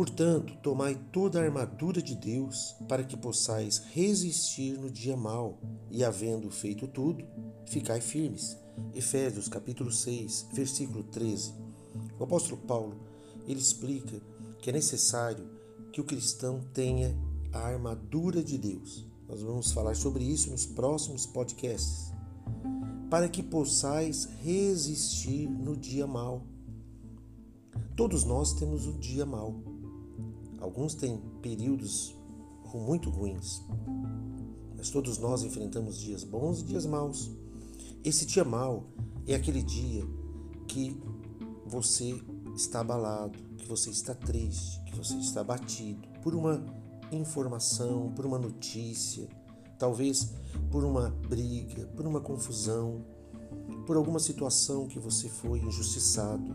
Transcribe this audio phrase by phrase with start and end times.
[0.00, 5.58] Portanto, tomai toda a armadura de Deus para que possais resistir no dia mau
[5.90, 7.22] e, havendo feito tudo,
[7.66, 8.56] ficai firmes.
[8.94, 11.52] Efésios capítulo 6, versículo 13.
[12.18, 12.96] O apóstolo Paulo,
[13.46, 14.18] ele explica
[14.62, 15.46] que é necessário
[15.92, 17.14] que o cristão tenha
[17.52, 19.06] a armadura de Deus.
[19.28, 22.10] Nós vamos falar sobre isso nos próximos podcasts.
[23.10, 26.46] Para que possais resistir no dia mau.
[27.94, 29.78] Todos nós temos o dia mau.
[30.60, 32.14] Alguns têm períodos
[32.74, 33.62] muito ruins,
[34.76, 37.30] mas todos nós enfrentamos dias bons e dias maus.
[38.04, 38.86] Esse dia mau
[39.26, 40.06] é aquele dia
[40.68, 40.96] que
[41.66, 42.20] você
[42.54, 46.64] está abalado, que você está triste, que você está abatido por uma
[47.10, 49.28] informação, por uma notícia,
[49.78, 50.32] talvez
[50.70, 53.04] por uma briga, por uma confusão,
[53.86, 56.54] por alguma situação que você foi injustiçado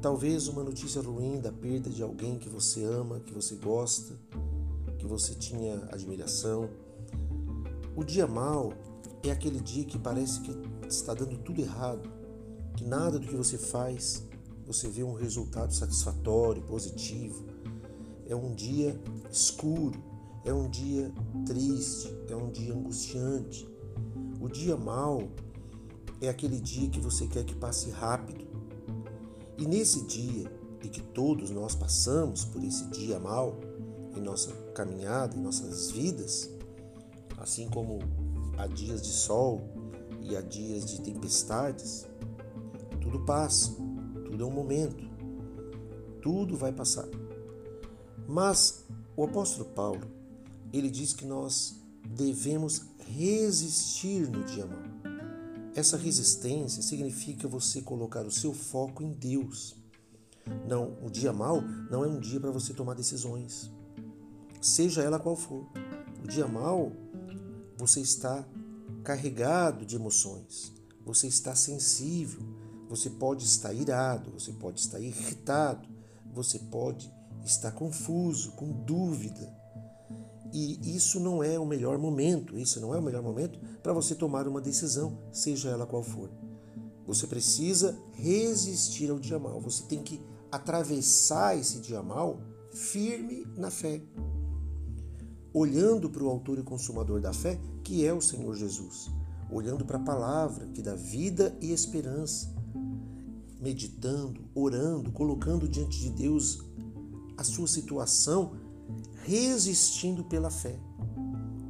[0.00, 4.14] Talvez uma notícia ruim da perda de alguém que você ama, que você gosta,
[4.98, 6.68] que você tinha admiração.
[7.96, 8.72] O dia mau
[9.22, 10.52] é aquele dia que parece que
[10.86, 12.08] está dando tudo errado,
[12.76, 14.22] que nada do que você faz
[14.66, 17.46] você vê um resultado satisfatório, positivo.
[18.28, 20.02] É um dia escuro,
[20.44, 21.12] é um dia
[21.46, 23.68] triste, é um dia angustiante.
[24.40, 25.28] O dia mau
[26.20, 28.44] é aquele dia que você quer que passe rápido,
[29.58, 30.50] e nesse dia,
[30.82, 33.58] e que todos nós passamos por esse dia mal
[34.16, 36.50] em nossa caminhada, em nossas vidas,
[37.38, 37.98] assim como
[38.56, 39.68] há dias de sol
[40.22, 42.06] e há dias de tempestades,
[43.00, 43.72] tudo passa,
[44.24, 45.04] tudo é um momento,
[46.22, 47.08] tudo vai passar.
[48.26, 48.84] Mas
[49.16, 50.02] o apóstolo Paulo,
[50.72, 54.95] ele diz que nós devemos resistir no dia mal.
[55.76, 59.76] Essa resistência significa você colocar o seu foco em Deus.
[60.66, 61.60] Não, o dia mal
[61.90, 63.70] não é um dia para você tomar decisões,
[64.58, 65.68] seja ela qual for.
[66.24, 66.92] O dia mal,
[67.76, 68.42] você está
[69.04, 70.72] carregado de emoções,
[71.04, 72.40] você está sensível,
[72.88, 75.86] você pode estar irado, você pode estar irritado,
[76.32, 77.12] você pode
[77.44, 79.54] estar confuso, com dúvida.
[80.58, 84.14] E isso não é o melhor momento, isso não é o melhor momento para você
[84.14, 86.30] tomar uma decisão, seja ela qual for.
[87.06, 90.18] Você precisa resistir ao dia mal, você tem que
[90.50, 92.40] atravessar esse dia mal
[92.72, 94.00] firme na fé,
[95.52, 99.10] olhando para o autor e consumador da fé, que é o Senhor Jesus,
[99.50, 102.50] olhando para a palavra que dá vida e esperança,
[103.60, 106.64] meditando, orando, colocando diante de Deus
[107.36, 108.64] a sua situação
[109.24, 110.78] resistindo pela fé.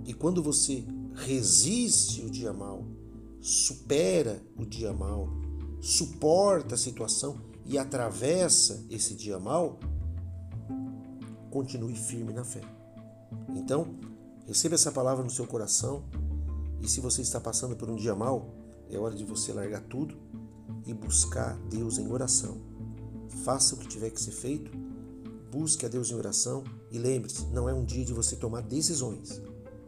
[0.05, 0.85] E quando você
[1.15, 2.85] resiste o dia mal,
[3.41, 5.29] supera o dia mal,
[5.81, 9.81] suporta a situação e atravessa esse dia mal,
[11.51, 12.61] continue firme na fé.
[13.55, 13.97] Então,
[14.47, 16.05] receba essa palavra no seu coração
[16.81, 18.55] e se você está passando por um dia mal,
[18.91, 20.17] é hora de você largar tudo
[20.87, 22.61] e buscar Deus em oração.
[23.45, 24.86] Faça o que tiver que ser feito
[25.59, 29.41] Busque a Deus em oração e lembre-se, não é um dia de você tomar decisões,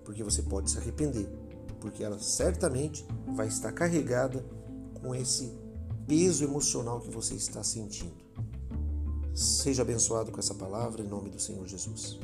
[0.03, 1.29] porque você pode se arrepender,
[1.79, 3.07] porque ela certamente
[3.37, 4.43] vai estar carregada
[5.03, 5.53] com esse
[6.07, 8.17] peso emocional que você está sentindo.
[9.35, 12.19] Seja abençoado com essa palavra em nome do Senhor Jesus.